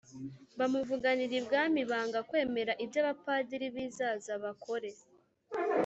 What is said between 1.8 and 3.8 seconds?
banga kwemera ibyo abapadiri b